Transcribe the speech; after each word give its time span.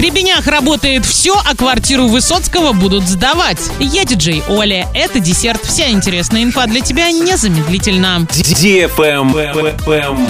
Гребенях 0.00 0.46
работает 0.46 1.04
все, 1.04 1.38
а 1.46 1.54
квартиру 1.54 2.08
Высоцкого 2.08 2.72
будут 2.72 3.06
сдавать. 3.06 3.58
Я 3.78 4.06
диджей 4.06 4.42
Оля. 4.48 4.88
Это 4.94 5.20
десерт. 5.20 5.60
Вся 5.62 5.90
интересная 5.90 6.42
инфа 6.42 6.66
для 6.66 6.80
тебя 6.80 7.10
незамедлительно. 7.10 8.26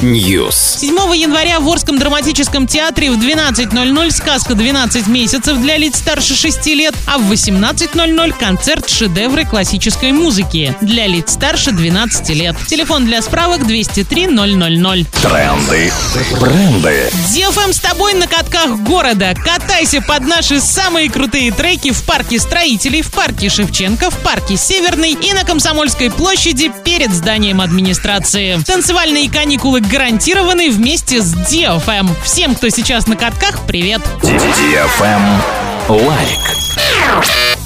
News. 0.03 0.79
7 0.81 1.15
января 1.15 1.61
в 1.61 1.69
Орском 1.69 2.01
драматическом 2.01 2.67
театре 2.67 3.13
в 3.13 3.19
12.00 3.25 4.11
сказка 4.11 4.55
«12 4.55 5.09
месяцев» 5.09 5.57
для 5.59 5.77
лиц 5.77 5.99
старше 5.99 6.35
6 6.35 6.67
лет, 6.67 6.97
а 7.07 7.19
в 7.19 7.31
18.00 7.31 8.35
концерт 8.37 8.91
«Шедевры 8.91 9.45
классической 9.45 10.11
музыки» 10.11 10.75
для 10.81 11.07
лиц 11.07 11.35
старше 11.35 11.71
12 11.71 12.29
лет. 12.31 12.57
Телефон 12.67 13.05
для 13.05 13.23
справок 13.23 13.65
203 13.69 14.27
000. 14.27 15.07
Тренды. 15.23 15.93
Бренды. 16.41 17.11
DFM 17.33 17.73
с 17.73 17.79
тобой 17.79 18.15
на 18.15 18.27
катках 18.27 18.77
города. 18.81 19.33
Катайся 19.61 20.01
под 20.01 20.23
наши 20.23 20.59
самые 20.59 21.11
крутые 21.11 21.53
треки 21.53 21.93
в 21.93 22.03
парке 22.05 22.39
строителей, 22.39 23.03
в 23.03 23.11
парке 23.11 23.51
Шевченко, 23.51 24.11
в 24.11 24.19
парке 24.19 24.57
Северный 24.57 25.13
и 25.13 25.33
на 25.35 25.45
Комсомольской 25.45 26.11
площади 26.11 26.73
перед 26.83 27.13
зданием 27.13 27.61
администрации. 27.61 28.59
Танцевальные 28.65 29.31
каникулы 29.31 29.81
гарантированы 29.81 30.71
вместе 30.71 31.21
с 31.21 31.35
DFM. 31.35 32.09
Всем, 32.25 32.55
кто 32.55 32.71
сейчас 32.71 33.07
на 33.07 33.17
катках, 33.17 33.67
привет! 33.67 34.01
DFM 34.23 35.23
лайк. 35.89 36.50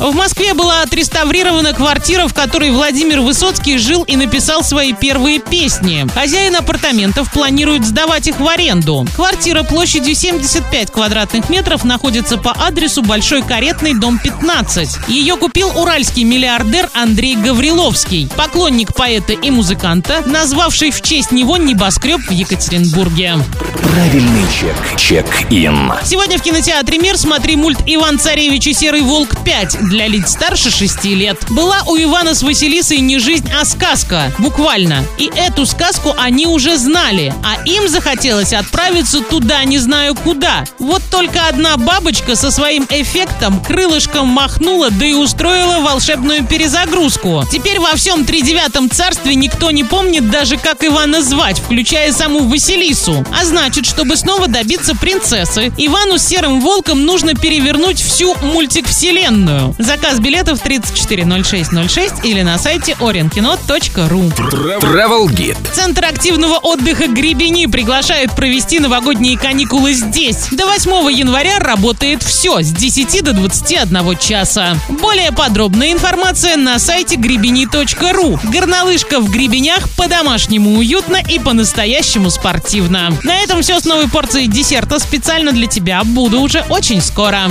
В 0.04 0.14
Москве 0.14 0.52
была 0.52 0.82
отреставрирована 0.82 1.72
квартира, 1.72 2.28
в 2.28 2.34
которой 2.34 2.70
Владимир 2.70 3.20
Высоцкий 3.20 3.78
жил 3.78 4.02
и 4.02 4.16
написал 4.16 4.62
свои 4.62 4.92
первые 4.92 5.38
песни. 5.38 6.06
Хозяин 6.12 6.54
апартаментов 6.56 7.32
планирует 7.32 7.86
сдавать 7.86 8.26
их 8.26 8.38
в 8.38 8.46
аренду. 8.46 9.06
Квартира 9.16 9.62
площадью 9.62 10.14
75 10.14 10.90
квадратных 10.90 11.48
метров 11.48 11.84
находится 11.84 12.36
по 12.36 12.52
адресу 12.52 13.02
Большой 13.02 13.40
Каретный, 13.40 13.94
дом 13.94 14.18
15. 14.18 15.08
Ее 15.08 15.36
купил 15.38 15.68
уральский 15.74 16.24
миллиардер 16.24 16.90
Андрей 16.92 17.36
Гавриловский, 17.36 18.28
поклонник 18.36 18.94
поэта 18.94 19.32
и 19.32 19.50
музыканта, 19.50 20.22
назвавший 20.26 20.90
в 20.90 21.00
честь 21.00 21.32
него 21.32 21.56
небоскреб 21.56 22.20
в 22.20 22.30
Екатеринбурге. 22.30 23.38
Правильный 23.80 24.44
чек. 24.60 24.98
Чек-ин. 24.98 25.92
Сегодня 26.04 26.36
в 26.36 26.42
кинотеатре 26.42 26.98
«Мир» 26.98 27.16
смотри 27.16 27.56
мульт 27.56 27.78
«Иван 27.86 28.18
Царевич 28.18 28.66
и 28.66 28.74
Серый 28.74 29.00
Волк 29.00 29.30
5» 29.46 29.93
для 29.94 30.08
лиц 30.08 30.32
старше 30.32 30.72
6 30.72 31.04
лет. 31.04 31.38
Была 31.50 31.82
у 31.86 31.96
Ивана 31.96 32.34
с 32.34 32.42
Василисой 32.42 32.98
не 32.98 33.20
жизнь, 33.20 33.48
а 33.56 33.64
сказка. 33.64 34.32
Буквально. 34.38 35.04
И 35.18 35.30
эту 35.36 35.66
сказку 35.66 36.12
они 36.18 36.48
уже 36.48 36.76
знали. 36.78 37.32
А 37.44 37.64
им 37.64 37.88
захотелось 37.88 38.52
отправиться 38.52 39.20
туда, 39.20 39.62
не 39.62 39.78
знаю 39.78 40.16
куда. 40.16 40.64
Вот 40.80 41.00
только 41.12 41.46
одна 41.46 41.76
бабочка 41.76 42.34
со 42.34 42.50
своим 42.50 42.88
эффектом 42.90 43.62
крылышком 43.62 44.26
махнула, 44.26 44.90
да 44.90 45.06
и 45.06 45.12
устроила 45.12 45.78
волшебную 45.78 46.44
перезагрузку. 46.44 47.44
Теперь 47.52 47.78
во 47.78 47.94
всем 47.94 48.24
тридевятом 48.24 48.90
царстве 48.90 49.36
никто 49.36 49.70
не 49.70 49.84
помнит 49.84 50.28
даже, 50.28 50.56
как 50.56 50.82
Ивана 50.82 51.22
звать, 51.22 51.60
включая 51.60 52.12
саму 52.12 52.48
Василису. 52.48 53.24
А 53.32 53.44
значит, 53.44 53.86
чтобы 53.86 54.16
снова 54.16 54.48
добиться 54.48 54.96
принцессы, 54.96 55.72
Ивану 55.76 56.18
с 56.18 56.24
Серым 56.24 56.60
Волком 56.60 57.06
нужно 57.06 57.34
перевернуть 57.34 58.02
всю 58.02 58.34
мультик-вселенную. 58.42 59.76
Заказ 59.84 60.18
билетов 60.18 60.60
340606 60.60 62.24
или 62.24 62.40
на 62.40 62.56
сайте 62.56 62.92
orinkino.ru. 62.92 64.34
Travel 64.80 65.26
Guide. 65.26 65.72
Центр 65.74 66.06
активного 66.06 66.54
отдыха 66.54 67.06
Гребени 67.06 67.66
приглашает 67.66 68.34
провести 68.34 68.80
новогодние 68.80 69.38
каникулы 69.38 69.92
здесь. 69.92 70.48
До 70.52 70.64
8 70.66 71.12
января 71.12 71.58
работает 71.58 72.22
все 72.22 72.62
с 72.62 72.70
10 72.70 73.22
до 73.24 73.34
21 73.34 74.16
часа. 74.16 74.74
Более 74.88 75.32
подробная 75.32 75.92
информация 75.92 76.56
на 76.56 76.78
сайте 76.78 77.16
гребени.ру. 77.16 78.40
Горнолыжка 78.42 79.20
в 79.20 79.30
Гребенях 79.30 79.90
по-домашнему 79.98 80.78
уютно 80.78 81.16
и 81.16 81.38
по-настоящему 81.38 82.30
спортивно. 82.30 83.12
На 83.22 83.36
этом 83.40 83.60
все 83.60 83.78
с 83.78 83.84
новой 83.84 84.08
порцией 84.08 84.46
десерта 84.46 84.98
специально 84.98 85.52
для 85.52 85.66
тебя. 85.66 86.02
Буду 86.04 86.40
уже 86.40 86.64
очень 86.70 87.02
скоро. 87.02 87.50